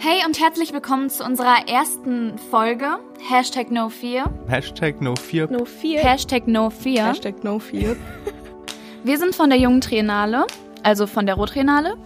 [0.00, 3.00] Hey und herzlich willkommen zu unserer ersten Folge.
[3.28, 4.32] Hashtag No Fear.
[4.46, 5.50] Hashtag No Fear.
[5.50, 6.04] No Fear.
[6.04, 7.08] Hashtag No Fear.
[7.08, 7.96] Hashtag No Fear.
[9.02, 10.46] Wir sind von der jungen Triennale,
[10.84, 11.96] also von der Rottriennale,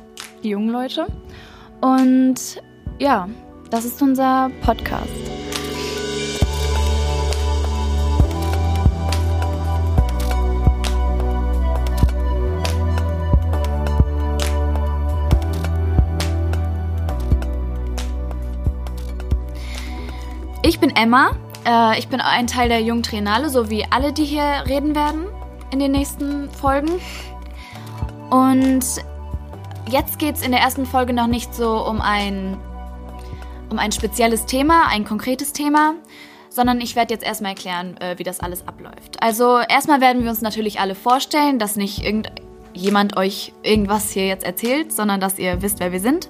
[0.42, 1.06] die jungen Leute.
[1.82, 2.62] Und
[2.98, 3.28] ja,
[3.68, 5.31] das ist unser Podcast.
[20.82, 21.30] Bin Emma.
[21.64, 25.26] Äh, ich bin ein Teil der Jungen Triennale, so wie alle, die hier reden werden
[25.70, 27.00] in den nächsten Folgen.
[28.30, 28.84] Und
[29.88, 32.58] jetzt geht es in der ersten Folge noch nicht so um ein,
[33.70, 35.94] um ein spezielles Thema, ein konkretes Thema,
[36.48, 39.22] sondern ich werde jetzt erstmal erklären, äh, wie das alles abläuft.
[39.22, 44.44] Also erstmal werden wir uns natürlich alle vorstellen, dass nicht irgendjemand euch irgendwas hier jetzt
[44.44, 46.28] erzählt, sondern dass ihr wisst, wer wir sind.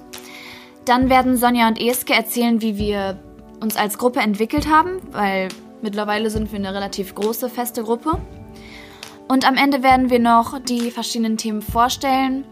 [0.85, 3.17] Dann werden Sonja und Eske erzählen, wie wir
[3.63, 5.47] uns als Gruppe entwickelt haben, weil
[5.81, 8.19] mittlerweile sind wir eine relativ große, feste Gruppe.
[9.29, 12.43] Und am Ende werden wir noch die verschiedenen Themen vorstellen,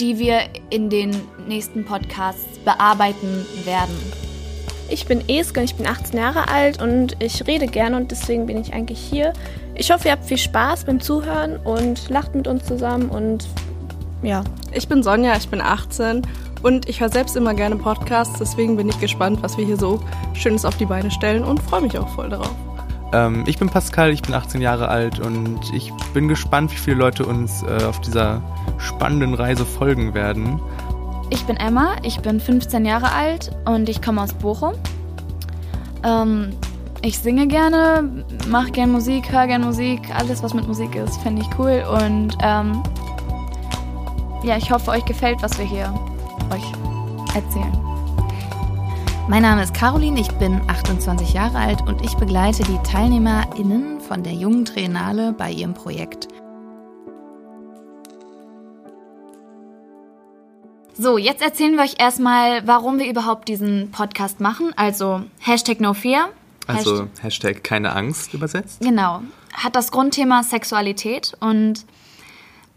[0.00, 1.10] die wir in den
[1.46, 3.94] nächsten Podcasts bearbeiten werden.
[4.88, 8.46] Ich bin Eske und ich bin 18 Jahre alt und ich rede gerne und deswegen
[8.46, 9.34] bin ich eigentlich hier.
[9.74, 13.46] Ich hoffe, ihr habt viel Spaß beim Zuhören und lacht mit uns zusammen und
[14.22, 14.42] ja.
[14.72, 16.22] Ich bin Sonja, ich bin 18
[16.62, 20.00] und ich höre selbst immer gerne Podcasts, deswegen bin ich gespannt, was wir hier so
[20.34, 22.54] Schönes auf die Beine stellen und freue mich auch voll darauf.
[23.12, 26.96] Ähm, ich bin Pascal, ich bin 18 Jahre alt und ich bin gespannt, wie viele
[26.96, 28.42] Leute uns äh, auf dieser
[28.78, 30.60] spannenden Reise folgen werden.
[31.30, 34.74] Ich bin Emma, ich bin 15 Jahre alt und ich komme aus Bochum.
[36.04, 36.50] Ähm,
[37.02, 41.42] ich singe gerne, mache gerne Musik, höre gerne Musik, alles was mit Musik ist, finde
[41.42, 42.82] ich cool und ähm,
[44.42, 45.92] ja, ich hoffe, euch gefällt, was wir hier
[46.50, 46.72] euch
[47.34, 47.72] erzählen.
[49.28, 54.24] Mein Name ist Caroline, ich bin 28 Jahre alt und ich begleite die TeilnehmerInnen von
[54.24, 56.26] der Jungen Triennale bei ihrem Projekt.
[60.94, 64.72] So, jetzt erzählen wir euch erstmal, warum wir überhaupt diesen Podcast machen.
[64.76, 66.30] Also Hashtag No Fear.
[66.66, 68.80] Also Hashtag keine Angst übersetzt.
[68.80, 69.22] Genau.
[69.52, 71.86] Hat das Grundthema Sexualität und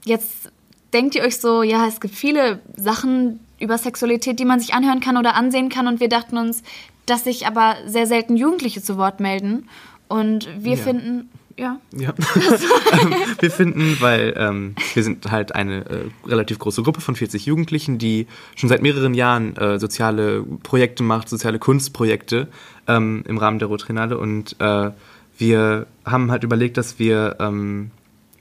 [0.06, 0.52] jetzt
[0.94, 5.00] denkt ihr euch so, ja, es gibt viele Sachen über Sexualität, die man sich anhören
[5.00, 5.88] kann oder ansehen kann.
[5.88, 6.62] Und wir dachten uns,
[7.06, 9.68] dass sich aber sehr selten Jugendliche zu Wort melden.
[10.08, 10.84] Und wir Ja.
[10.84, 12.14] finden, ja, Ja.
[13.40, 17.98] wir finden, weil ähm, wir sind halt eine äh, relativ große Gruppe von 40 Jugendlichen,
[17.98, 22.48] die schon seit mehreren Jahren äh, soziale Projekte macht, soziale Kunstprojekte
[22.88, 24.92] ähm, im Rahmen der Rotrinale und äh,
[25.38, 27.90] wir haben halt überlegt, dass wir ähm,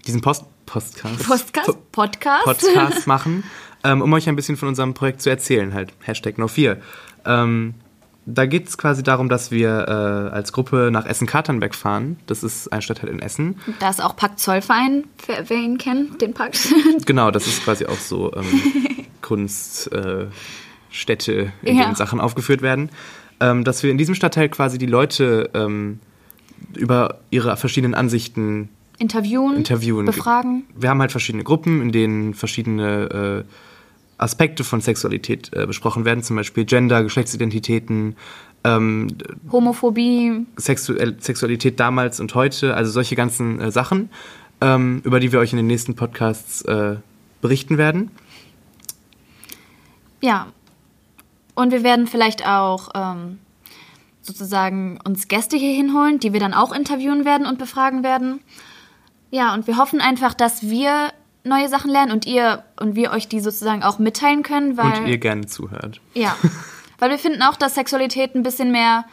[0.06, 3.44] diesen Post Podcast, Podcast, Po- Podcast, Podcast machen,
[3.84, 6.76] ähm, um euch ein bisschen von unserem Projekt zu erzählen, halt Hashtag No4.
[7.26, 7.74] Ähm,
[8.24, 12.18] da geht es quasi darum, dass wir äh, als Gruppe nach Essen-Katernberg fahren.
[12.26, 13.56] Das ist ein Stadtteil in Essen.
[13.80, 16.72] Da ist auch Pakt Zollverein, wer, wer ihn kennt, den Pakt.
[17.06, 18.44] Genau, das ist quasi auch so ähm,
[19.22, 20.32] Kunststätte,
[21.32, 21.84] äh, in Ja.
[21.84, 22.90] denen Sachen aufgeführt werden.
[23.40, 25.98] Ähm, dass wir in diesem Stadtteil quasi die Leute ähm,
[26.76, 30.06] über ihre verschiedenen Ansichten Interviewen, interviewen.
[30.06, 30.62] befragen.
[30.76, 33.52] Wir haben halt verschiedene Gruppen, in denen verschiedene äh,
[34.22, 38.16] Aspekte von Sexualität äh, besprochen werden, zum Beispiel Gender, Geschlechtsidentitäten,
[38.64, 39.08] ähm,
[39.50, 44.10] Homophobie, Sexuell Sexualität damals und heute, also solche ganzen äh, Sachen,
[44.60, 46.96] ähm, über die wir euch in den nächsten Podcasts äh,
[47.40, 48.10] berichten werden.
[50.20, 50.46] ja.
[51.54, 53.38] Und wir werden vielleicht auch ähm,
[54.22, 58.40] sozusagen uns Gäste hier hinholen, die wir dann auch interviewen werden und befragen werden.
[59.30, 61.12] Ja, und wir hoffen einfach, dass wir
[61.44, 65.08] neue Sachen lernen und ihr und wir euch die sozusagen auch mitteilen können, weil und
[65.08, 66.00] ihr gerne zuhört.
[66.14, 66.36] Ja,
[66.98, 69.04] weil wir finden auch, dass Sexualität ein bisschen mehr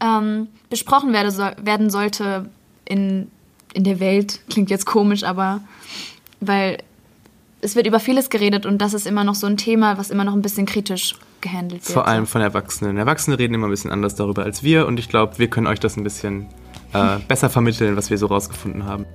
[0.00, 2.48] ähm, besprochen werde, soll, werden sollte
[2.84, 3.30] in,
[3.72, 4.40] in der Welt.
[4.50, 5.60] Klingt jetzt komisch, aber
[6.40, 6.78] weil
[7.60, 10.24] es wird über vieles geredet und das ist immer noch so ein Thema, was immer
[10.24, 11.92] noch ein bisschen kritisch gehandelt wird.
[11.92, 12.98] Vor allem von Erwachsenen.
[12.98, 15.80] Erwachsene reden immer ein bisschen anders darüber als wir und ich glaube, wir können euch
[15.80, 16.46] das ein bisschen
[16.92, 19.06] äh, besser vermitteln, was wir so rausgefunden haben.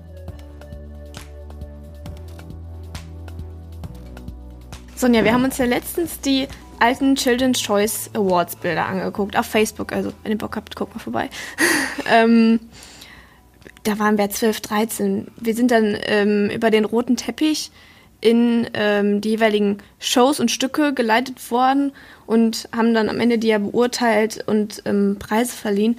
[5.00, 9.94] Sonja, wir haben uns ja letztens die alten Children's Choice Awards Bilder angeguckt auf Facebook.
[9.94, 11.30] Also, wenn ihr Bock habt, guckt mal vorbei.
[12.12, 12.60] ähm,
[13.84, 15.28] da waren wir 12, 13.
[15.38, 17.72] Wir sind dann ähm, über den roten Teppich
[18.19, 21.94] in ähm, die jeweiligen Shows und Stücke geleitet worden
[22.28, 25.98] und haben dann am Ende die ja beurteilt und ähm, Preise verliehen.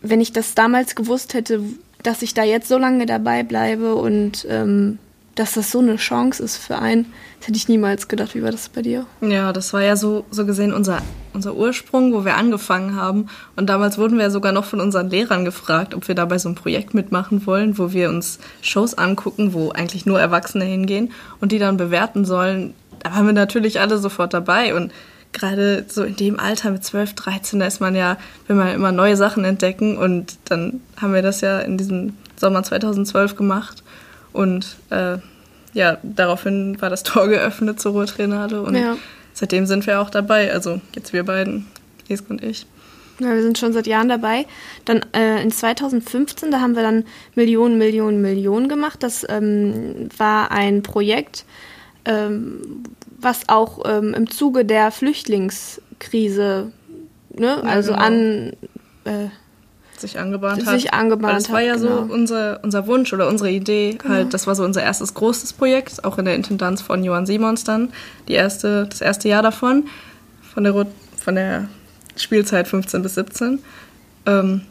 [0.00, 1.62] Wenn ich das damals gewusst hätte,
[2.02, 4.98] dass ich da jetzt so lange dabei bleibe und ähm,
[5.34, 7.06] dass das so eine Chance ist für einen,
[7.38, 8.34] das hätte ich niemals gedacht.
[8.34, 9.06] Wie war das bei dir?
[9.20, 11.02] Ja, das war ja so, so gesehen unser
[11.34, 13.28] unser Ursprung, wo wir angefangen haben.
[13.56, 16.48] Und damals wurden wir sogar noch von unseren Lehrern gefragt, ob wir da bei so
[16.48, 21.52] einem Projekt mitmachen wollen, wo wir uns Shows angucken, wo eigentlich nur Erwachsene hingehen und
[21.52, 22.74] die dann bewerten sollen.
[23.00, 24.92] Da waren wir natürlich alle sofort dabei und
[25.32, 28.92] gerade so in dem Alter mit 12, 13, da ist man ja, will man immer
[28.92, 33.81] neue Sachen entdecken und dann haben wir das ja in diesem Sommer 2012 gemacht
[34.32, 35.18] und äh,
[35.72, 38.96] ja, daraufhin war das Tor geöffnet zur Ruhrtrainade und ja.
[39.32, 41.66] seitdem sind wir auch dabei, also jetzt wir beiden,
[42.08, 42.66] Esk und ich.
[43.18, 44.46] Ja, wir sind schon seit Jahren dabei.
[44.84, 49.02] Dann äh, in 2015, da haben wir dann Millionen, Millionen, Millionen gemacht.
[49.02, 51.44] Das ähm, war ein Projekt,
[52.04, 52.82] ähm,
[53.20, 56.72] was auch ähm, im Zuge der Flüchtlingskrise,
[57.30, 58.04] ne, ja, also genau.
[58.04, 58.52] an
[59.04, 59.28] äh,
[60.02, 60.74] sich angebahnt hat.
[60.74, 62.06] Sich angebahnt das war ja genau.
[62.06, 63.96] so unser, unser Wunsch oder unsere Idee.
[63.98, 64.14] Genau.
[64.14, 67.64] Halt, das war so unser erstes großes Projekt, auch in der Intendanz von Johann Simons
[67.64, 67.88] dann.
[68.28, 69.84] Die erste, das erste Jahr davon,
[70.42, 71.68] von der, von der
[72.16, 73.58] Spielzeit 15 bis 17.
[74.26, 74.62] Ähm,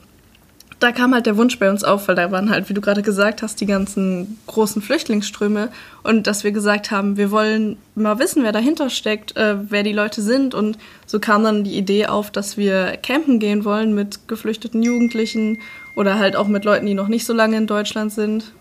[0.82, 3.04] da kam halt der Wunsch bei uns auf, weil da waren halt, wie du gerade
[3.04, 5.70] gesagt hast, die ganzen großen Flüchtlingsströme
[6.02, 9.94] und dass wir gesagt haben, wir wollen mal wissen, wer dahinter steckt, äh, wer die
[9.94, 14.28] Leute sind und so kam dann die Idee auf, dass wir campen gehen wollen mit
[14.28, 15.60] geflüchteten Jugendlichen
[15.96, 18.52] oder halt auch mit Leuten, die noch nicht so lange in Deutschland sind.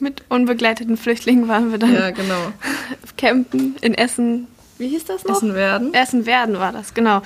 [0.00, 1.94] Mit unbegleiteten Flüchtlingen waren wir dann.
[1.94, 2.52] Ja, genau.
[3.16, 4.48] Campen in Essen.
[4.76, 5.36] Wie hieß das noch?
[5.36, 5.94] Essen werden.
[5.94, 7.22] Essen werden war das, genau.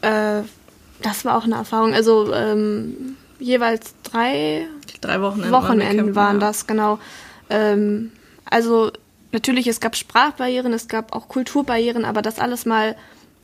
[0.00, 0.44] Äh,
[1.02, 1.94] das war auch eine Erfahrung.
[1.94, 4.66] Also ähm, jeweils drei
[5.00, 6.46] drei Wochenenden, Wochenenden waren ja.
[6.46, 6.98] das, genau.
[7.50, 8.12] Ähm,
[8.48, 8.90] also
[9.32, 12.96] natürlich, es gab Sprachbarrieren, es gab auch Kulturbarrieren, aber das alles mal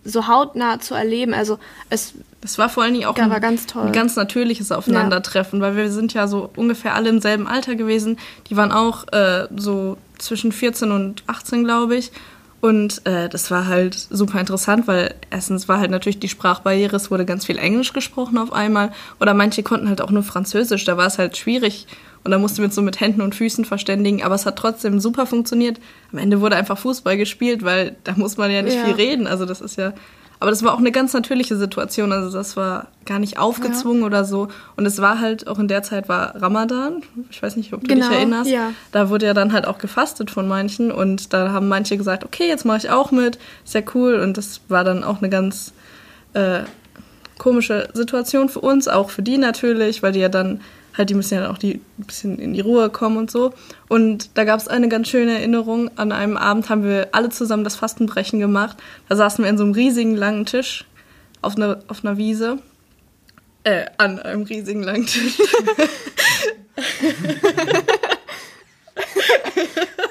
[0.03, 1.59] so hautnah zu erleben, also
[1.91, 5.67] es das war vor allen Dingen auch ein, ganz ein, ganz natürliches Aufeinandertreffen, ja.
[5.67, 8.19] weil wir sind ja so ungefähr alle im selben Alter gewesen.
[8.49, 12.13] Die waren auch äh, so zwischen 14 und 18, glaube ich.
[12.61, 17.11] Und äh, das war halt super interessant, weil erstens war halt natürlich die Sprachbarriere, es
[17.11, 18.93] wurde ganz viel Englisch gesprochen auf einmal.
[19.19, 21.87] Oder manche konnten halt auch nur Französisch, da war es halt schwierig.
[22.23, 25.01] Und da mussten wir uns so mit Händen und Füßen verständigen, aber es hat trotzdem
[25.01, 25.81] super funktioniert.
[26.13, 28.85] Am Ende wurde einfach Fußball gespielt, weil da muss man ja nicht ja.
[28.85, 29.27] viel reden.
[29.27, 29.95] Also das ist ja
[30.41, 32.13] aber das war auch eine ganz natürliche Situation.
[32.13, 34.07] Also das war gar nicht aufgezwungen ja.
[34.07, 34.49] oder so.
[34.75, 37.03] Und es war halt auch in der Zeit war Ramadan.
[37.31, 38.51] Ich weiß nicht, ob du genau, dich erinnerst.
[38.51, 38.73] Ja.
[38.91, 40.91] Da wurde ja dann halt auch gefastet von manchen.
[40.91, 43.39] Und da haben manche gesagt, okay, jetzt mache ich auch mit.
[43.67, 44.15] Ist ja cool.
[44.15, 45.75] Und das war dann auch eine ganz
[46.33, 46.61] äh,
[47.37, 50.63] komische Situation für uns, auch für die natürlich, weil die ja dann
[51.01, 53.53] halt, die müssen ja auch die, ein bisschen in die Ruhe kommen und so.
[53.89, 55.91] Und da gab es eine ganz schöne Erinnerung.
[55.97, 58.77] An einem Abend haben wir alle zusammen das Fastenbrechen gemacht.
[59.09, 60.85] Da saßen wir in so einem riesigen langen Tisch
[61.43, 62.59] auf einer, auf einer Wiese.
[63.65, 65.39] Äh, an einem riesigen langen Tisch.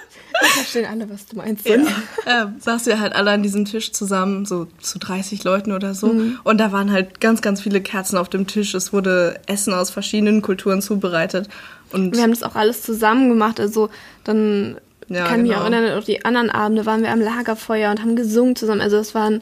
[0.50, 1.68] verstehen alle, was du meinst.
[1.68, 1.76] Ja.
[1.76, 6.08] Äh, saßen wir halt alle an diesem Tisch zusammen, so zu 30 Leuten oder so.
[6.08, 6.40] Mhm.
[6.44, 8.74] Und da waren halt ganz, ganz viele Kerzen auf dem Tisch.
[8.74, 11.50] Es wurde Essen aus verschiedenen Kulturen zubereitet.
[11.92, 13.60] Und wir haben das auch alles zusammen gemacht.
[13.60, 13.90] Also
[14.24, 15.48] dann ja, kann genau.
[15.48, 18.82] mich auch erinnern, auch die anderen Abende waren wir am Lagerfeuer und haben gesungen zusammen.
[18.82, 19.42] Also es waren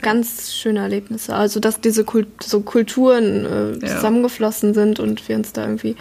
[0.00, 1.34] ganz schöne Erlebnisse.
[1.34, 5.96] Also dass diese Kult so Kulturen äh, zusammengeflossen sind und wir uns da irgendwie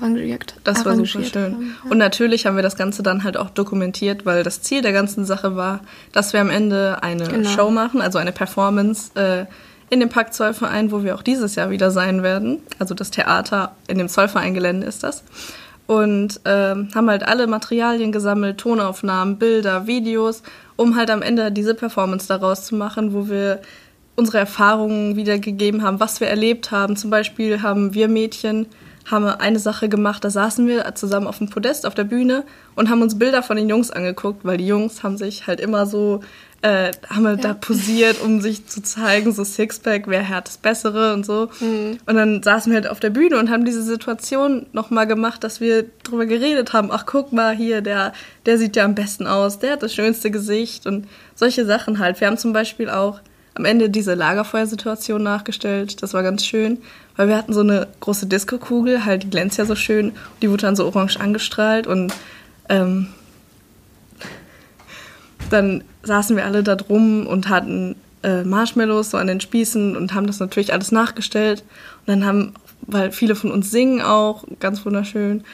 [0.00, 0.54] arrangiert.
[0.64, 1.54] Das war super schön.
[1.54, 1.90] Haben, ja.
[1.90, 5.24] Und natürlich haben wir das Ganze dann halt auch dokumentiert, weil das Ziel der ganzen
[5.24, 5.80] Sache war,
[6.12, 7.48] dass wir am Ende eine genau.
[7.48, 9.46] Show machen, also eine Performance äh,
[9.90, 12.60] in dem Park Zollverein, wo wir auch dieses Jahr wieder sein werden.
[12.78, 15.24] Also das Theater in dem Zollvereingelände ist das.
[15.86, 20.44] Und äh, haben halt alle Materialien gesammelt, Tonaufnahmen, Bilder, Videos,
[20.76, 23.60] um halt am Ende diese Performance daraus zu machen, wo wir
[24.14, 26.94] unsere Erfahrungen wiedergegeben haben, was wir erlebt haben.
[26.94, 28.66] Zum Beispiel haben wir Mädchen
[29.06, 32.44] haben wir eine Sache gemacht, da saßen wir zusammen auf dem Podest auf der Bühne
[32.74, 35.86] und haben uns Bilder von den Jungs angeguckt, weil die Jungs haben sich halt immer
[35.86, 36.20] so,
[36.62, 37.36] äh, haben wir ja.
[37.36, 41.48] da posiert, um sich zu zeigen, so Sixpack, wer hat das Bessere und so.
[41.60, 41.98] Mhm.
[42.06, 45.60] Und dann saßen wir halt auf der Bühne und haben diese Situation nochmal gemacht, dass
[45.60, 48.12] wir drüber geredet haben, ach guck mal hier, der,
[48.46, 52.20] der sieht ja am besten aus, der hat das schönste Gesicht und solche Sachen halt.
[52.20, 53.20] Wir haben zum Beispiel auch
[53.60, 56.02] am Ende diese Lagerfeuersituation nachgestellt.
[56.02, 56.78] Das war ganz schön,
[57.16, 60.12] weil wir hatten so eine große Disco-Kugel, halt die glänzt ja so schön.
[60.40, 62.12] Die wurde dann so orange angestrahlt und
[62.70, 63.08] ähm,
[65.50, 70.14] dann saßen wir alle da drum und hatten äh, Marshmallows so an den Spießen und
[70.14, 71.62] haben das natürlich alles nachgestellt.
[72.06, 75.44] Und dann haben, weil viele von uns singen auch, ganz wunderschön.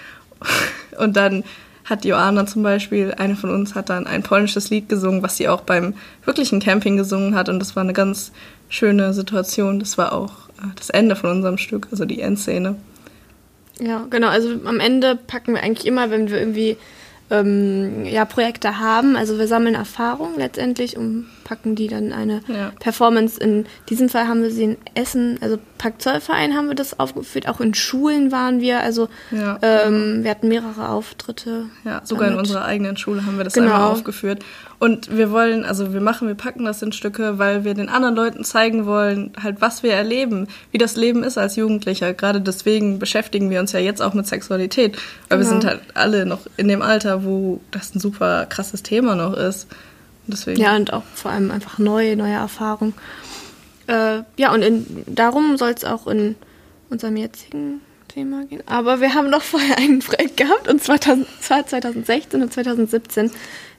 [0.99, 1.45] Und dann
[1.87, 5.49] hat Joanna zum Beispiel, eine von uns, hat dann ein polnisches Lied gesungen, was sie
[5.49, 7.49] auch beim wirklichen Camping gesungen hat.
[7.49, 8.33] Und das war eine ganz
[8.69, 9.79] schöne Situation.
[9.79, 12.77] Das war auch äh, das Ende von unserem Stück, also die Endszene.
[13.79, 14.29] Ja, genau.
[14.29, 16.77] Also am Ende packen wir eigentlich immer, wenn wir irgendwie
[17.31, 19.17] ähm, ja, Projekte haben.
[19.17, 22.73] Also wir sammeln Erfahrung letztendlich und packen die dann eine ja.
[22.81, 23.39] Performance.
[23.41, 27.61] In diesem Fall haben wir sie in Essen, also Packzollverein haben wir das aufgeführt, auch
[27.61, 29.59] in Schulen waren wir, also ja.
[29.63, 31.67] ähm, wir hatten mehrere Auftritte.
[31.85, 32.35] Ja, sogar damit.
[32.35, 33.75] in unserer eigenen Schule haben wir das genau.
[33.75, 34.45] einmal aufgeführt.
[34.79, 38.15] Und wir wollen, also wir machen, wir packen das in Stücke, weil wir den anderen
[38.15, 42.13] Leuten zeigen wollen, halt was wir erleben, wie das Leben ist als Jugendlicher.
[42.13, 45.41] Gerade deswegen beschäftigen wir uns ja jetzt auch mit Sexualität, weil genau.
[45.41, 49.35] wir sind halt alle noch in dem Alter, wo das ein super krasses Thema noch
[49.35, 49.67] ist.
[50.27, 50.61] Deswegen.
[50.61, 52.95] Ja, und auch vor allem einfach neue, neue Erfahrungen.
[53.87, 56.35] Äh, ja, und in, darum soll es auch in
[56.91, 57.81] unserem jetzigen
[58.17, 58.63] Thema gehen.
[58.65, 63.31] Aber wir haben noch vorher ein Projekt gehabt, und zwar 2016 und 2017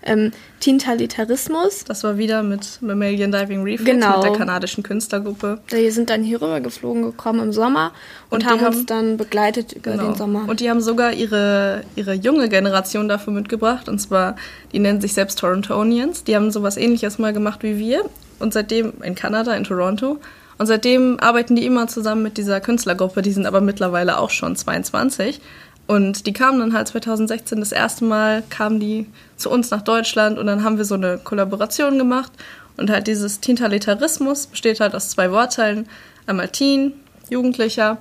[0.04, 1.84] ähm, Tintalitarismus.
[1.86, 4.18] Das war wieder mit Mammalian Diving Reflex, genau.
[4.18, 5.60] mit der kanadischen Künstlergruppe.
[5.72, 7.94] Die sind dann hier rüber geflogen gekommen im Sommer
[8.30, 10.04] und, und haben uns dann begleitet über genau.
[10.04, 10.46] den Sommer.
[10.48, 13.90] Und die haben sogar ihre, ihre junge Generation dafür mitgebracht.
[13.90, 14.36] Und zwar,
[14.72, 16.26] die nennen sich selbst Torontonians.
[16.26, 18.06] Die haben sowas ähnliches mal gemacht wie wir.
[18.38, 20.20] Und seitdem in Kanada, in Toronto.
[20.58, 23.22] Und seitdem arbeiten die immer zusammen mit dieser Künstlergruppe.
[23.22, 25.40] Die sind aber mittlerweile auch schon 22.
[25.86, 30.38] Und die kamen dann halt 2016 das erste Mal, kamen die zu uns nach Deutschland
[30.38, 32.32] und dann haben wir so eine Kollaboration gemacht.
[32.76, 35.88] Und halt dieses Teen-Talitarismus besteht halt aus zwei Wortteilen.
[36.26, 36.94] Einmal Teen,
[37.30, 37.98] Jugendlicher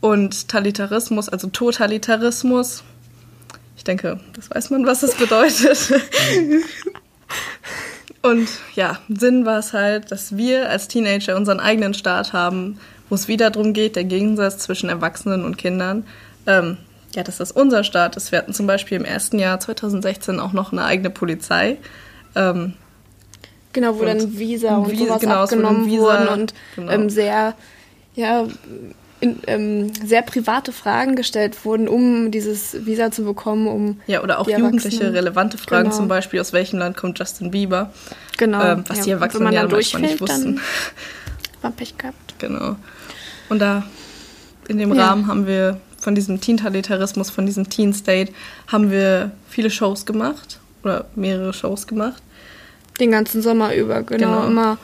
[0.00, 2.84] und Talitarismus, also Totalitarismus.
[3.76, 5.78] Ich denke, das weiß man, was das bedeutet.
[8.22, 13.14] und ja, Sinn war es halt, dass wir als Teenager unseren eigenen Staat haben, wo
[13.14, 16.04] es wieder darum geht, der Gegensatz zwischen Erwachsenen und Kindern.
[16.46, 16.76] Ähm,
[17.14, 18.30] ja, dass das unser Staat ist.
[18.30, 21.78] Wir hatten zum Beispiel im ersten Jahr 2016 auch noch eine eigene Polizei.
[22.36, 22.74] Ähm,
[23.72, 26.92] genau, wo dann Visa und Visa, sowas genau, abgenommen Visa, wurden und genau.
[26.92, 27.54] ähm, sehr,
[28.14, 28.46] ja,
[29.20, 34.38] in, ähm, sehr private Fragen gestellt wurden, um dieses Visa zu bekommen, um ja oder
[34.38, 35.96] auch jugendliche relevante Fragen, genau.
[35.96, 37.92] zum Beispiel aus welchem Land kommt Justin Bieber,
[38.38, 40.60] genau, ähm, was ja, die Erwachsenen ja manchmal nicht wussten.
[41.62, 42.34] War Pech gehabt.
[42.38, 42.76] Genau.
[43.50, 43.84] Und da
[44.68, 45.08] in dem ja.
[45.08, 48.32] Rahmen haben wir von diesem Teen-Talitarismus, von diesem Teen-State,
[48.68, 52.22] haben wir viele Shows gemacht oder mehrere Shows gemacht.
[52.98, 54.42] Den ganzen Sommer über, genau.
[54.42, 54.46] genau.
[54.46, 54.78] Immer,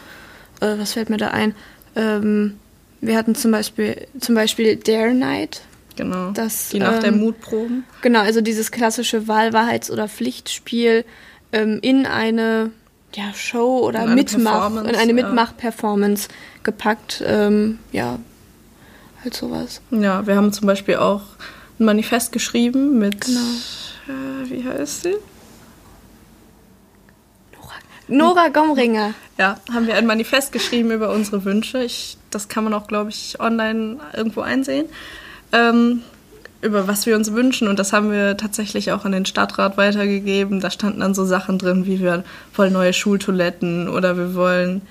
[0.60, 1.54] äh, was fällt mir da ein?
[1.94, 2.58] Ähm,
[3.00, 5.62] wir hatten zum Beispiel, zum Beispiel Dare Night.
[5.96, 6.30] Genau.
[6.32, 7.84] Das, die Nacht ähm, der Mutproben.
[8.02, 11.04] Genau, also dieses klassische Wahl-, Wahrheits- oder Pflichtspiel
[11.52, 12.70] ähm, in eine
[13.14, 16.28] ja, Show oder in Mitmach, in eine Mitmach-Performance
[16.62, 17.22] gepackt.
[17.26, 18.18] Ähm, ja,
[19.24, 19.80] halt sowas.
[19.90, 21.22] Ja, wir haben zum Beispiel auch
[21.78, 23.40] ein Manifest geschrieben mit, genau.
[23.40, 25.14] äh, wie heißt sie?
[28.08, 29.14] Nora Gomringer.
[29.38, 31.82] Ja, haben wir ein Manifest geschrieben über unsere Wünsche.
[31.82, 34.86] Ich, das kann man auch, glaube ich, online irgendwo einsehen.
[35.52, 36.02] Ähm,
[36.62, 37.68] über was wir uns wünschen.
[37.68, 40.60] Und das haben wir tatsächlich auch an den Stadtrat weitergegeben.
[40.60, 44.82] Da standen dann so Sachen drin, wie wir wollen neue Schultoiletten oder wir wollen,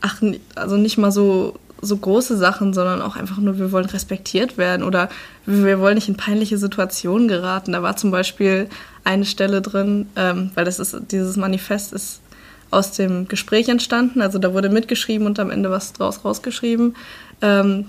[0.00, 0.20] ach,
[0.54, 4.82] also nicht mal so so große Sachen, sondern auch einfach nur, wir wollen respektiert werden
[4.82, 5.08] oder
[5.46, 7.72] wir wollen nicht in peinliche Situationen geraten.
[7.72, 8.68] Da war zum Beispiel
[9.04, 12.20] eine Stelle drin, ähm, weil das ist, dieses Manifest ist
[12.70, 16.96] aus dem Gespräch entstanden, also da wurde mitgeschrieben und am Ende was draus rausgeschrieben.
[17.40, 17.86] Ähm,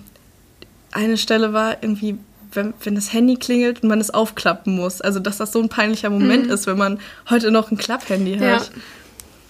[0.91, 2.17] eine Stelle war irgendwie,
[2.53, 5.01] wenn, wenn das Handy klingelt und man es aufklappen muss.
[5.01, 6.51] Also, dass das so ein peinlicher Moment mhm.
[6.51, 8.41] ist, wenn man heute noch ein Klapphandy hat.
[8.41, 8.61] Ja.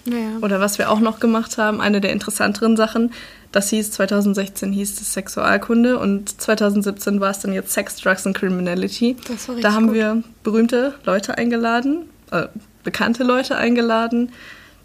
[0.06, 0.38] Naja.
[0.40, 3.12] Oder was wir auch noch gemacht haben, eine der interessanteren Sachen,
[3.52, 8.36] das hieß 2016 hieß es Sexualkunde und 2017 war es dann jetzt Sex, Drugs and
[8.36, 9.16] Criminality.
[9.26, 9.96] Das war da haben gut.
[9.96, 12.46] wir berühmte Leute eingeladen, äh,
[12.84, 14.30] bekannte Leute eingeladen.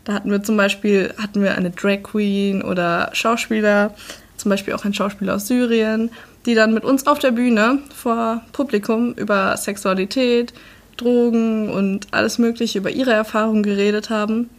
[0.06, 3.94] Da hatten wir zum Beispiel hatten wir eine Drag Queen oder Schauspieler,
[4.38, 6.12] zum Beispiel auch ein Schauspieler aus Syrien,
[6.46, 10.54] die dann mit uns auf der Bühne vor Publikum über Sexualität,
[10.98, 14.50] Drogen und alles Mögliche über ihre Erfahrungen geredet haben.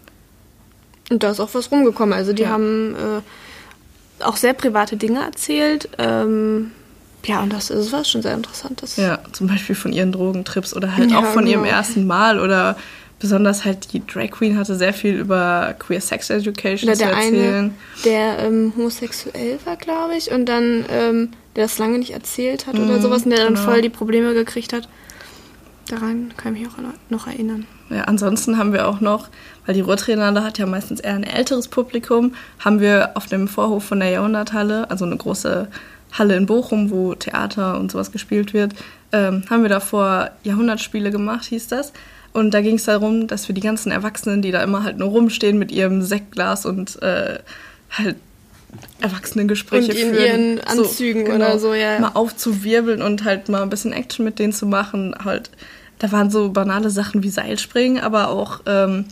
[1.10, 2.12] Und da ist auch was rumgekommen.
[2.12, 2.48] Also die ja.
[2.48, 5.88] haben äh, auch sehr private Dinge erzählt.
[5.98, 6.72] Ähm,
[7.24, 8.96] ja, und das ist was schon sehr Interessantes.
[8.96, 11.58] Ja, zum Beispiel von ihren Drogentrips oder halt ja, auch von genau.
[11.58, 12.76] ihrem ersten Mal oder
[13.18, 17.54] besonders halt die Drag Queen hatte sehr viel über Queer Sex Education oder zu erzählen.
[17.54, 17.72] Eine,
[18.04, 22.74] der ähm, homosexuell war, glaube ich, und dann ähm, der das lange nicht erzählt hat
[22.74, 23.66] mhm, oder sowas und der dann genau.
[23.66, 24.88] voll die Probleme gekriegt hat.
[25.88, 27.66] Daran kann ich mich auch noch erinnern.
[27.90, 29.28] Ja, ansonsten haben wir auch noch,
[29.64, 33.84] weil die Ruhrtriennale hat ja meistens eher ein älteres Publikum, haben wir auf dem Vorhof
[33.84, 35.68] von der Jahrhunderthalle, also eine große
[36.12, 38.74] Halle in Bochum, wo Theater und sowas gespielt wird,
[39.12, 41.92] ähm, haben wir davor Jahrhundertspiele gemacht, hieß das.
[42.36, 45.08] Und da ging es darum, dass wir die ganzen Erwachsenen, die da immer halt nur
[45.08, 47.38] rumstehen mit ihrem Sektglas und äh,
[47.90, 48.16] halt
[49.00, 50.26] Erwachsenengespräche und in führen.
[50.26, 51.98] ihren Anzügen so, genau, oder so, ja.
[51.98, 55.50] Mal aufzuwirbeln und halt mal ein bisschen Action mit denen zu machen, halt
[55.98, 59.06] da waren so banale Sachen wie Seilspringen, aber auch ähm,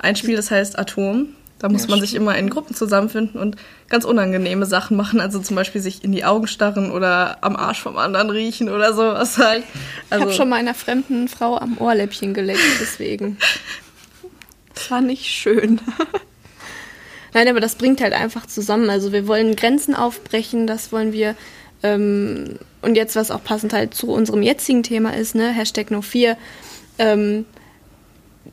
[0.00, 1.28] ein Spiel, das heißt Atom.
[1.58, 3.56] Da muss ja, man sich immer in Gruppen zusammenfinden und
[3.88, 5.20] ganz unangenehme Sachen machen.
[5.20, 8.92] Also zum Beispiel sich in die Augen starren oder am Arsch vom anderen riechen oder
[8.92, 9.64] sowas halt.
[10.10, 13.38] Also ich habe schon mal einer fremden Frau am Ohrläppchen geleckt, deswegen.
[14.74, 15.80] das war nicht schön.
[17.32, 18.90] Nein, aber das bringt halt einfach zusammen.
[18.90, 21.36] Also wir wollen Grenzen aufbrechen, das wollen wir.
[21.82, 26.36] Ähm, und jetzt, was auch passend halt zu unserem jetzigen Thema ist, ne, Hashtag No4,
[26.98, 27.44] ähm,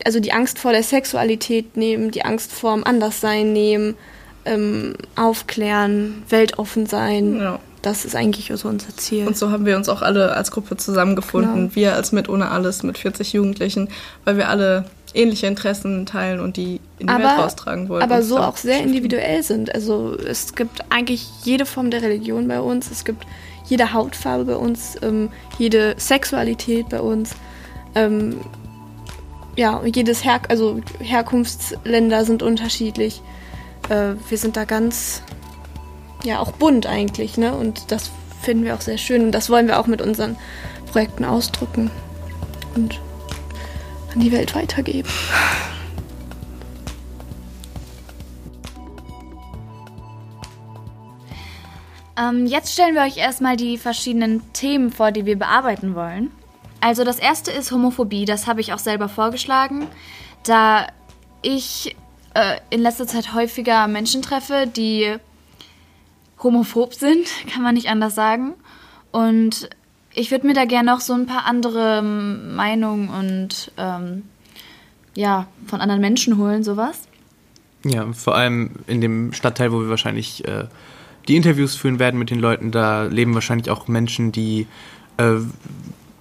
[0.04, 3.96] also die Angst vor der Sexualität nehmen, die Angst vor dem Anderssein nehmen,
[4.44, 7.38] ähm, aufklären, weltoffen sein.
[7.38, 7.58] Ja.
[7.82, 9.26] Das ist eigentlich so unser Ziel.
[9.26, 11.54] Und so haben wir uns auch alle als Gruppe zusammengefunden.
[11.54, 11.74] Genau.
[11.74, 13.88] Wir als Mit ohne alles mit 40 Jugendlichen,
[14.24, 18.02] weil wir alle ähnliche Interessen teilen und die in die aber, Welt raustragen wollen.
[18.02, 19.74] Aber so auch sehr individuell sind.
[19.74, 23.26] Also es gibt eigentlich jede Form der Religion bei uns, es gibt
[23.66, 27.34] jede Hautfarbe bei uns, ähm, jede Sexualität bei uns.
[27.94, 28.40] Ähm,
[29.56, 33.22] ja, jedes Her also Herkunftsländer sind unterschiedlich.
[33.88, 35.22] Äh, wir sind da ganz,
[36.24, 37.54] ja, auch bunt eigentlich, ne?
[37.54, 38.10] Und das
[38.42, 40.36] finden wir auch sehr schön und das wollen wir auch mit unseren
[40.92, 41.90] Projekten ausdrücken.
[42.74, 43.00] Und
[44.12, 45.08] an die Welt weitergeben.
[52.16, 56.30] Ähm, jetzt stellen wir euch erstmal die verschiedenen Themen vor, die wir bearbeiten wollen.
[56.84, 59.86] Also das erste ist Homophobie, das habe ich auch selber vorgeschlagen,
[60.42, 60.86] da
[61.40, 61.96] ich
[62.34, 65.16] äh, in letzter Zeit häufiger Menschen treffe, die
[66.42, 68.52] homophob sind, kann man nicht anders sagen.
[69.12, 69.70] Und
[70.12, 74.24] ich würde mir da gerne noch so ein paar andere Meinungen und ähm,
[75.14, 77.08] ja, von anderen Menschen holen, sowas.
[77.82, 80.66] Ja, vor allem in dem Stadtteil, wo wir wahrscheinlich äh,
[81.28, 84.66] die Interviews führen werden mit den Leuten, da leben wahrscheinlich auch Menschen, die
[85.16, 85.36] äh,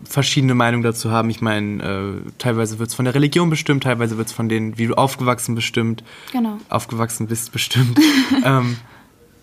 [0.05, 1.29] verschiedene Meinungen dazu haben.
[1.29, 4.77] Ich meine, äh, teilweise wird es von der Religion bestimmt, teilweise wird es von denen,
[4.77, 6.03] wie du aufgewachsen bestimmt.
[6.31, 6.57] Genau.
[6.69, 7.99] Aufgewachsen bist bestimmt.
[8.43, 8.77] ähm,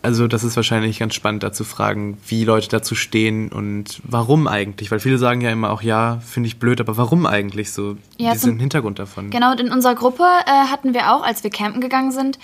[0.03, 4.49] also das ist wahrscheinlich ganz spannend, da zu fragen, wie Leute dazu stehen und warum
[4.49, 4.91] eigentlich.
[4.91, 7.97] Weil viele sagen ja immer auch, ja, finde ich blöd, aber warum eigentlich so?
[8.17, 9.31] Ja, diesen Hintergrund davon.
[9.31, 12.39] Genau, und in unserer Gruppe äh, hatten wir auch, als wir campen gegangen sind,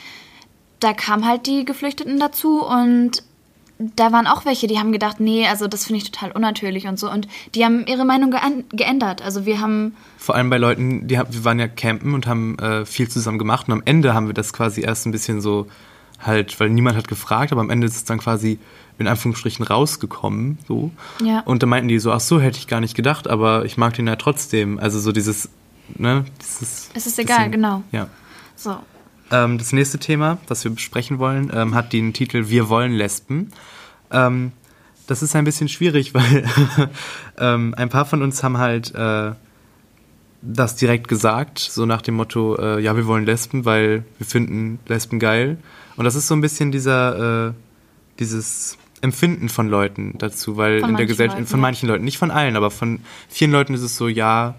[0.80, 3.22] da kamen halt die Geflüchteten dazu und
[3.78, 6.98] da waren auch welche, die haben gedacht, nee, also das finde ich total unnatürlich und
[6.98, 7.10] so.
[7.10, 8.34] Und die haben ihre Meinung
[8.70, 9.22] geändert.
[9.22, 9.94] Also wir haben.
[10.16, 13.68] Vor allem bei Leuten, die wir waren ja campen und haben äh, viel zusammen gemacht
[13.68, 15.66] und am Ende haben wir das quasi erst ein bisschen so
[16.18, 18.58] halt, weil niemand hat gefragt, aber am Ende ist es dann quasi
[18.98, 20.90] in Anführungsstrichen rausgekommen, so.
[21.22, 21.40] Ja.
[21.40, 23.92] Und da meinten die so, ach so, hätte ich gar nicht gedacht, aber ich mag
[23.92, 24.78] den ja trotzdem.
[24.78, 25.50] Also so dieses,
[25.94, 26.88] ne, dieses.
[26.94, 27.82] Es ist egal, bisschen, genau.
[27.92, 28.08] Ja.
[28.56, 28.78] So.
[29.30, 33.52] Ähm, das nächste Thema, was wir besprechen wollen, ähm, hat den Titel Wir wollen Lesben.
[34.10, 34.52] Ähm,
[35.06, 36.48] das ist ein bisschen schwierig, weil
[37.38, 39.32] ähm, ein paar von uns haben halt äh,
[40.42, 44.78] das direkt gesagt, so nach dem Motto, äh, ja, wir wollen Lesben, weil wir finden
[44.86, 45.58] Lesben geil.
[45.96, 47.52] Und das ist so ein bisschen dieser, äh,
[48.18, 52.30] dieses Empfinden von Leuten dazu, weil von in der Gesellschaft, von manchen Leuten, nicht von
[52.30, 54.54] allen, aber von vielen Leuten ist es so, ja,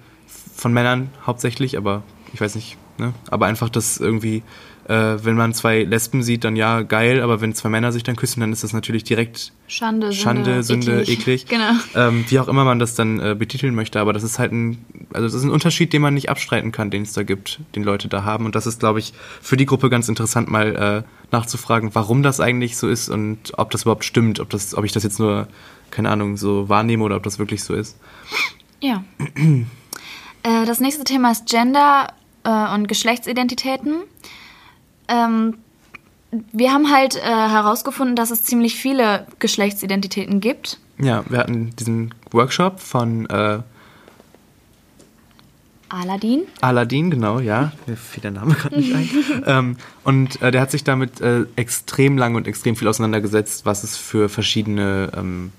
[0.55, 2.03] von Männern hauptsächlich, aber
[2.33, 3.13] ich weiß nicht, ne?
[3.29, 4.43] Aber einfach, dass irgendwie
[4.87, 8.15] äh, wenn man zwei Lesben sieht, dann ja, geil, aber wenn zwei Männer sich dann
[8.15, 11.19] küssen, dann ist das natürlich direkt Schande, Schande Sünde, eklig.
[11.19, 11.45] eklig.
[11.49, 11.71] Genau.
[11.95, 14.77] Ähm, wie auch immer man das dann äh, betiteln möchte, aber das ist halt ein,
[15.11, 17.83] also das ist ein Unterschied, den man nicht abstreiten kann, den es da gibt, den
[17.83, 18.45] Leute da haben.
[18.45, 22.39] Und das ist, glaube ich, für die Gruppe ganz interessant, mal äh, nachzufragen, warum das
[22.39, 25.49] eigentlich so ist und ob das überhaupt stimmt, ob das, ob ich das jetzt nur,
[25.91, 27.97] keine Ahnung, so wahrnehme oder ob das wirklich so ist.
[28.79, 29.03] Ja.
[30.43, 32.13] Äh, das nächste Thema ist Gender
[32.47, 34.03] äh, und Geschlechtsidentitäten.
[35.09, 35.57] Ähm,
[36.51, 40.79] wir haben halt äh, herausgefunden, dass es ziemlich viele Geschlechtsidentitäten gibt.
[40.97, 43.59] Ja, wir hatten diesen Workshop von äh,
[45.89, 46.41] Aladdin.
[46.59, 47.71] Aladdin, genau, ja.
[47.85, 49.09] Mir fiel der Name gerade nicht ein.
[49.45, 53.83] ähm, und äh, der hat sich damit äh, extrem lang und extrem viel auseinandergesetzt, was
[53.83, 55.53] es für verschiedene, ähm,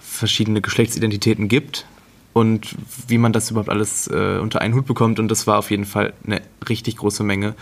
[0.00, 1.86] verschiedene Geschlechtsidentitäten gibt
[2.32, 2.76] und
[3.08, 5.18] wie man das überhaupt alles äh, unter einen Hut bekommt.
[5.18, 7.54] Und das war auf jeden Fall eine richtig große Menge.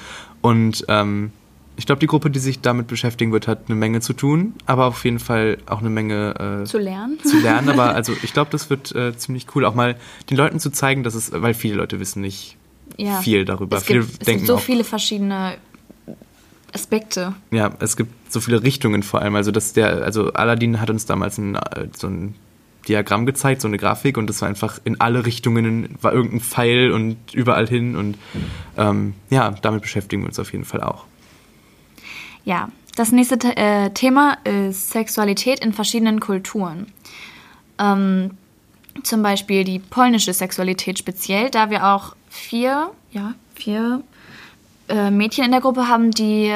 [0.42, 1.32] Und ähm,
[1.76, 4.86] ich glaube, die Gruppe, die sich damit beschäftigen wird, hat eine Menge zu tun, aber
[4.86, 7.18] auf jeden Fall auch eine Menge äh, zu lernen.
[7.22, 9.96] Zu lernen, aber also ich glaube, das wird äh, ziemlich cool, auch mal
[10.30, 12.56] den Leuten zu zeigen, dass es, weil viele Leute wissen nicht
[12.96, 13.20] ja.
[13.20, 13.76] viel darüber.
[13.76, 15.58] Es gibt, viele es gibt so auch, viele verschiedene
[16.72, 17.34] Aspekte.
[17.50, 19.34] Ja, es gibt so viele Richtungen vor allem.
[19.34, 22.34] Also dass der, also Aladdin hat uns damals ein, äh, so ein
[22.88, 26.90] Diagramm gezeigt, so eine Grafik und das war einfach in alle Richtungen, war irgendein Pfeil
[26.92, 28.16] und überall hin und
[28.76, 31.04] ähm, ja, damit beschäftigen wir uns auf jeden Fall auch.
[32.44, 36.86] Ja, das nächste äh, Thema ist Sexualität in verschiedenen Kulturen.
[37.78, 38.30] Ähm,
[39.02, 44.02] zum Beispiel die polnische Sexualität speziell, da wir auch vier, ja, vier
[44.88, 46.54] äh, Mädchen in der Gruppe haben, die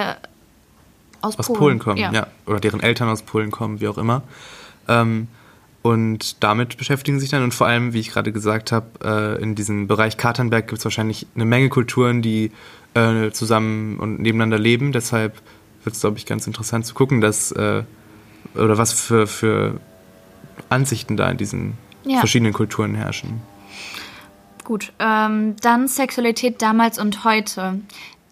[1.20, 2.12] aus, aus Polen, Polen kommen, ja.
[2.12, 2.26] ja.
[2.46, 4.22] Oder deren Eltern aus Polen kommen, wie auch immer.
[4.88, 5.28] Ähm,
[5.82, 9.54] und damit beschäftigen sich dann und vor allem, wie ich gerade gesagt habe, äh, in
[9.54, 12.52] diesem Bereich Katernberg gibt es wahrscheinlich eine Menge Kulturen, die
[12.94, 14.92] äh, zusammen und nebeneinander leben.
[14.92, 15.40] Deshalb
[15.84, 17.82] wird es, glaube ich, ganz interessant zu gucken, dass äh,
[18.54, 19.80] oder was für, für
[20.68, 22.18] Ansichten da in diesen ja.
[22.18, 23.40] verschiedenen Kulturen herrschen.
[24.64, 27.80] Gut, ähm, dann Sexualität damals und heute.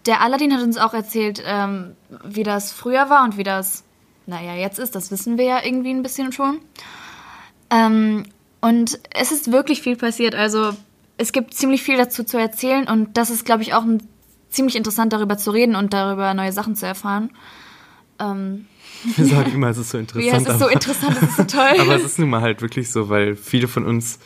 [0.07, 3.85] Der Aladdin hat uns auch erzählt, ähm, wie das früher war und wie das,
[4.27, 4.95] naja, jetzt ist.
[4.95, 6.59] Das wissen wir ja irgendwie ein bisschen schon.
[7.70, 8.24] Ähm,
[8.61, 10.35] und es ist wirklich viel passiert.
[10.35, 10.72] Also
[11.16, 14.02] es gibt ziemlich viel dazu zu erzählen und das ist, glaube ich, auch ein,
[14.50, 17.31] ziemlich interessant, darüber zu reden und darüber neue Sachen zu erfahren.
[18.18, 18.66] Ähm,
[19.16, 20.33] Wir sagen immer, es ist so interessant.
[20.33, 21.74] Ja, es ist so interessant, es ist so toll.
[21.81, 24.18] aber es ist nun mal halt wirklich so, weil viele von uns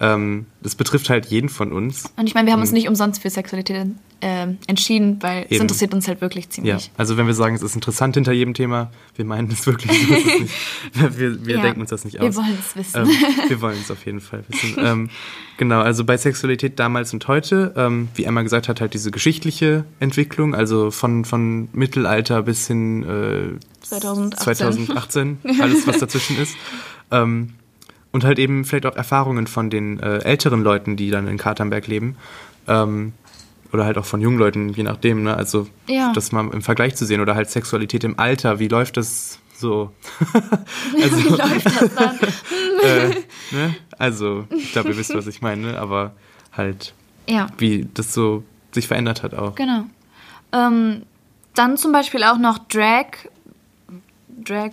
[0.00, 2.04] ähm, das betrifft halt jeden von uns.
[2.16, 3.88] Und ich meine, wir haben uns nicht umsonst für Sexualität
[4.22, 5.54] äh, entschieden, weil Eben.
[5.54, 6.86] es interessiert uns halt wirklich ziemlich.
[6.86, 9.90] Ja, also wenn wir sagen, es ist interessant hinter jedem Thema, wir meinen es wirklich.
[10.08, 11.62] nicht, wir wir ja.
[11.62, 12.22] denken uns das nicht aus.
[12.24, 13.02] Wir wollen es wissen.
[13.02, 14.76] Ähm, wir wollen es auf jeden Fall wissen.
[14.78, 15.10] ähm,
[15.58, 19.84] genau, also bei Sexualität damals und heute, ähm, wie Emma gesagt hat, halt diese geschichtliche
[19.98, 24.38] Entwicklung, also von, von Mittelalter bis hin äh, 2018.
[24.38, 26.56] 2018, alles was dazwischen ist.
[27.10, 27.54] Ähm,
[28.12, 31.86] und halt eben vielleicht auch Erfahrungen von den äh, älteren Leuten, die dann in Katernberg
[31.86, 32.16] leben.
[32.66, 33.12] Ähm,
[33.72, 35.36] oder halt auch von jungen Leuten, je nachdem, ne?
[35.36, 36.12] Also ja.
[36.12, 39.92] das mal im Vergleich zu sehen oder halt Sexualität im Alter, wie läuft das so?
[41.02, 42.18] also, wie läuft das dann?
[42.82, 43.08] äh,
[43.52, 43.76] ne?
[43.98, 46.12] Also, ich glaube, ihr wisst, was ich meine, aber
[46.52, 46.94] halt,
[47.28, 47.46] ja.
[47.58, 48.42] wie das so
[48.72, 49.54] sich verändert hat auch.
[49.54, 49.84] Genau.
[50.52, 51.02] Ähm,
[51.54, 53.06] dann zum Beispiel auch noch Drag.
[54.42, 54.72] Drag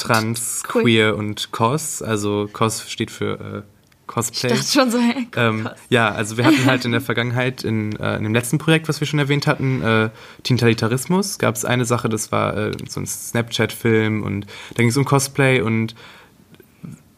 [0.00, 2.02] trans, queer und cos.
[2.02, 4.52] Also cos steht für äh, Cosplay.
[4.54, 8.16] Ich schon so, hey, ähm, Ja, also wir hatten halt in der Vergangenheit, in, äh,
[8.16, 10.10] in dem letzten Projekt, was wir schon erwähnt hatten, äh,
[10.42, 14.96] Tintalitarismus, gab es eine Sache, das war äh, so ein Snapchat-Film und da ging es
[14.96, 15.94] um Cosplay und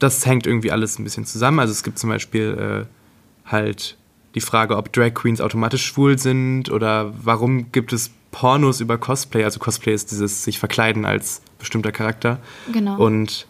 [0.01, 1.61] das hängt irgendwie alles ein bisschen zusammen.
[1.61, 3.97] Also es gibt zum Beispiel äh, halt
[4.35, 9.45] die Frage, ob Drag Queens automatisch schwul sind oder warum gibt es Pornos über Cosplay.
[9.45, 12.41] Also Cosplay ist dieses sich verkleiden als bestimmter Charakter.
[12.73, 12.97] Genau.
[12.97, 13.47] Und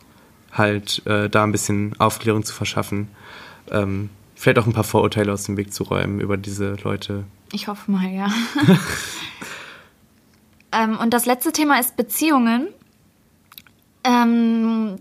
[0.52, 3.08] halt äh, da ein bisschen Aufklärung zu verschaffen.
[3.70, 7.24] Ähm, vielleicht auch ein paar Vorurteile aus dem Weg zu räumen über diese Leute.
[7.52, 8.30] Ich hoffe mal, ja.
[10.72, 12.68] ähm, und das letzte Thema ist Beziehungen.
[14.04, 14.98] Ähm,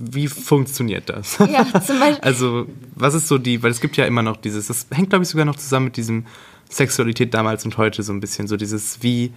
[0.00, 1.38] wie funktioniert das?
[1.38, 2.18] Ja, zum Beispiel.
[2.22, 5.22] also, was ist so die, weil es gibt ja immer noch dieses, das hängt, glaube
[5.22, 6.26] ich, sogar noch zusammen mit diesem
[6.68, 8.46] Sexualität damals und heute so ein bisschen.
[8.46, 9.32] So dieses, wie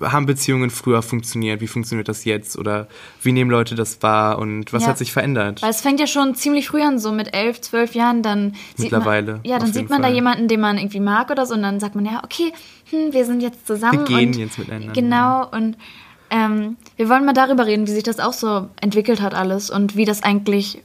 [0.00, 2.88] haben Beziehungen früher funktioniert, wie funktioniert das jetzt oder
[3.22, 4.88] wie nehmen Leute das wahr und was ja.
[4.88, 5.62] hat sich verändert?
[5.62, 9.34] Weil es fängt ja schon ziemlich früh an, so mit elf, zwölf Jahren, dann Mittlerweile,
[9.34, 10.10] man, ja, dann sieht man Fall.
[10.10, 12.52] da jemanden, den man irgendwie mag oder so und dann sagt man, ja, okay,
[12.90, 14.06] hm, wir sind jetzt zusammen.
[14.08, 14.92] Wir gehen jetzt miteinander.
[14.92, 15.76] Genau und
[16.30, 19.96] ähm, wir wollen mal darüber reden, wie sich das auch so entwickelt hat alles und
[19.96, 20.82] wie das eigentlich,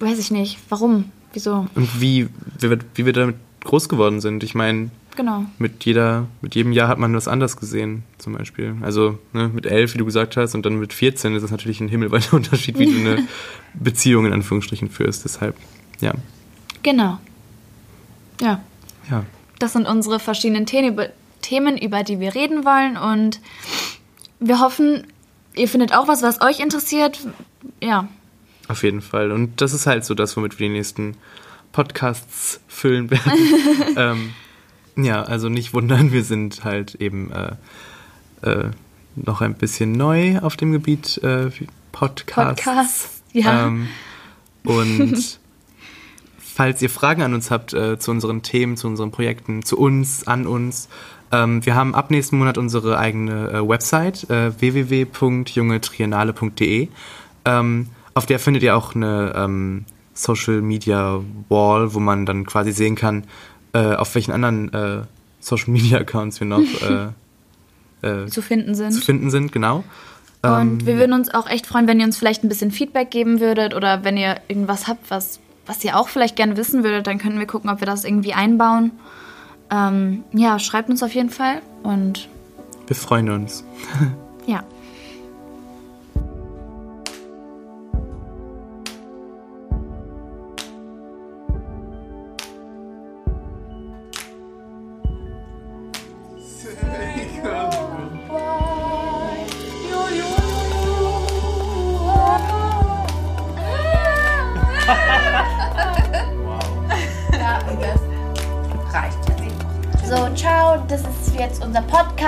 [0.00, 1.66] weiß ich nicht, warum, wieso.
[1.74, 4.42] Und wie, wie, wie wir damit groß geworden sind.
[4.42, 5.44] Ich meine, genau.
[5.58, 8.76] mit, jeder, mit jedem Jahr hat man was anders gesehen, zum Beispiel.
[8.82, 11.80] Also ne, mit elf, wie du gesagt hast, und dann mit 14 ist das natürlich
[11.80, 13.28] ein himmelweiter Unterschied, wie du eine
[13.74, 15.24] Beziehung in Anführungsstrichen führst.
[15.24, 15.56] Deshalb,
[16.00, 16.12] ja.
[16.82, 17.18] Genau.
[18.40, 18.62] Ja.
[19.10, 19.24] Ja.
[19.58, 22.96] Das sind unsere verschiedenen Themen, über die wir reden wollen.
[22.96, 23.40] Und
[24.38, 25.04] wir hoffen,
[25.54, 27.18] ihr findet auch was, was euch interessiert.
[27.82, 28.08] Ja.
[28.68, 29.32] Auf jeden Fall.
[29.32, 31.16] Und das ist halt so das, womit wir die nächsten
[31.72, 33.32] Podcasts füllen werden.
[33.96, 34.32] ähm,
[34.96, 37.52] ja, also nicht wundern, wir sind halt eben äh,
[38.42, 38.70] äh,
[39.16, 41.50] noch ein bisschen neu auf dem Gebiet äh,
[41.92, 42.64] Podcasts.
[42.64, 43.66] Podcasts, ja.
[43.66, 43.88] Ähm,
[44.64, 45.40] und
[46.38, 50.26] falls ihr Fragen an uns habt äh, zu unseren Themen, zu unseren Projekten, zu uns,
[50.26, 50.90] an uns,
[51.30, 56.88] ähm, wir haben ab nächsten Monat unsere eigene äh, Website äh, www.jungetriennale.de.
[57.44, 59.84] Ähm, auf der findet ihr auch eine ähm,
[60.18, 63.24] Social Media Wall, wo man dann quasi sehen kann,
[63.72, 65.02] äh, auf welchen anderen äh,
[65.40, 66.58] Social Media Accounts wir noch
[68.02, 68.92] äh, äh, zu finden sind.
[68.92, 69.84] Zu finden sind, genau.
[70.42, 73.10] Und ähm, wir würden uns auch echt freuen, wenn ihr uns vielleicht ein bisschen Feedback
[73.10, 77.06] geben würdet oder wenn ihr irgendwas habt, was, was ihr auch vielleicht gerne wissen würdet,
[77.06, 78.92] dann können wir gucken, ob wir das irgendwie einbauen.
[79.70, 82.28] Ähm, ja, schreibt uns auf jeden Fall und
[82.86, 83.64] wir freuen uns.
[84.46, 84.56] ja.
[84.56, 84.64] Ja,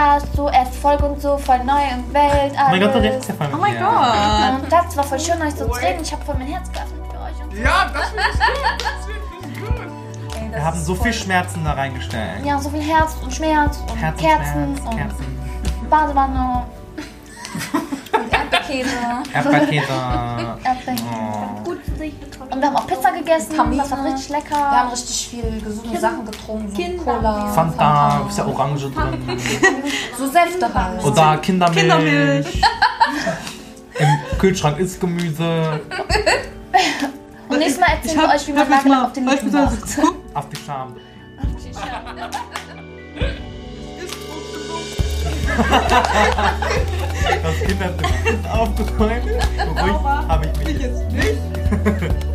[0.01, 0.35] Podcast.
[0.35, 2.53] So, erst Folge und so, voll neu im Welt.
[2.55, 3.05] Oh mein Gott, da alles.
[3.05, 3.79] redet ja voll mit Oh mein.
[3.79, 4.63] Gott.
[4.63, 6.03] Und das war voll schön, euch so zu reden.
[6.03, 7.45] Ich habe voll mein Herz geöffnet für euch.
[7.45, 7.63] Und so.
[7.63, 9.21] Ja, das ich gut.
[9.59, 10.37] Das gut.
[10.37, 12.45] Ey, das Wir haben so voll- viel Schmerzen da reingestellt.
[12.45, 15.89] Ja, so viel Herz und Schmerz und Herz Kerzen und Schmerz, und Kerzen.
[15.91, 16.63] Badewanne.
[18.70, 19.33] Erdbeerkäse.
[19.35, 19.92] Erdbeerkäse.
[20.64, 21.00] Erdbeeren.
[21.12, 21.64] Oh.
[21.64, 21.78] Gut.
[22.50, 23.56] Und wir haben auch Pizza gegessen.
[23.56, 23.83] Tamina.
[23.83, 24.56] Das war richtig lecker.
[24.56, 26.98] Wir haben richtig viel gesunde Sachen getrunken.
[26.98, 27.46] So Cola.
[27.48, 29.40] Fanta, ist ja Orange drin.
[30.18, 31.04] So Säfte halt.
[31.04, 31.80] Oder Kindermilch.
[31.80, 32.62] Kindermilch.
[33.98, 35.80] Im Kühlschrank ist Gemüse.
[37.48, 39.74] Und nächstes Mal erzählen wir euch, wie man Nagellack auf den Lippen macht.
[40.35, 40.96] Auf die Scham.
[47.43, 49.25] Das Kinderzimmer ist aufgeräumt.
[49.25, 51.03] Beruhigt habe ich mich jetzt.
[51.03, 52.27] Halt,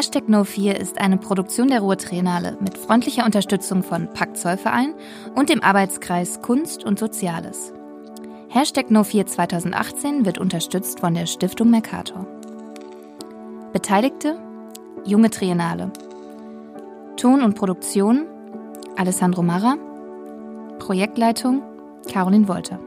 [0.00, 4.94] Hashtag No4 ist eine Produktion der Ruhr-Triennale mit freundlicher Unterstützung von Pakt Zollverein
[5.34, 7.74] und dem Arbeitskreis Kunst und Soziales.
[8.48, 12.26] Hashtag No4 2018 wird unterstützt von der Stiftung Mercator.
[13.74, 14.38] Beteiligte
[15.04, 15.92] Junge Triennale.
[17.18, 18.24] Ton und Produktion
[18.96, 19.76] Alessandro Marra.
[20.78, 21.60] Projektleitung
[22.10, 22.80] Caroline Wolter.